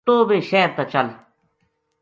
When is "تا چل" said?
0.75-1.07